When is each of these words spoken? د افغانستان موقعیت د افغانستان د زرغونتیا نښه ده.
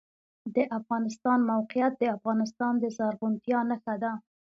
د 0.55 0.57
افغانستان 0.79 1.39
موقعیت 1.51 1.93
د 1.97 2.03
افغانستان 2.17 2.73
د 2.79 2.85
زرغونتیا 2.97 3.59
نښه 3.69 3.95
ده. 4.03 4.11